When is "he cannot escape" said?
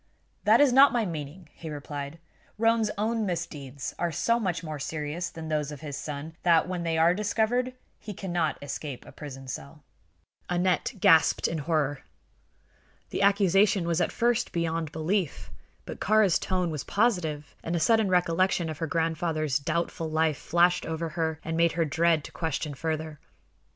7.99-9.05